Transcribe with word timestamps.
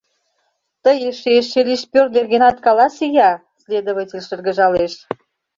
—Тый 0.83 0.97
эше 1.09 1.33
шилишпёр 1.49 2.07
нергенет 2.15 2.57
каласе-я!— 2.65 3.31
следователь 3.63 4.25
шыргыжалеш. 4.27 4.93